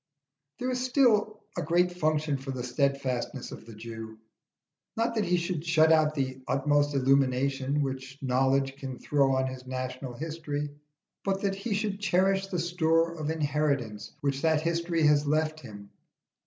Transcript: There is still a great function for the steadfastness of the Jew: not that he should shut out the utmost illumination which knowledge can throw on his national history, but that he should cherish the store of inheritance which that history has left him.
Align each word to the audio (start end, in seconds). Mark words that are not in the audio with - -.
There 0.57 0.71
is 0.71 0.83
still 0.83 1.43
a 1.55 1.61
great 1.61 1.91
function 1.91 2.35
for 2.39 2.49
the 2.49 2.63
steadfastness 2.63 3.51
of 3.51 3.67
the 3.67 3.75
Jew: 3.75 4.17
not 4.97 5.13
that 5.13 5.25
he 5.25 5.37
should 5.37 5.63
shut 5.63 5.91
out 5.91 6.15
the 6.15 6.41
utmost 6.47 6.95
illumination 6.95 7.83
which 7.83 8.17
knowledge 8.19 8.77
can 8.77 8.97
throw 8.97 9.35
on 9.35 9.45
his 9.45 9.67
national 9.67 10.15
history, 10.15 10.71
but 11.23 11.41
that 11.41 11.53
he 11.53 11.75
should 11.75 11.99
cherish 11.99 12.47
the 12.47 12.57
store 12.57 13.11
of 13.13 13.29
inheritance 13.29 14.11
which 14.21 14.41
that 14.41 14.61
history 14.61 15.03
has 15.05 15.27
left 15.27 15.59
him. 15.59 15.91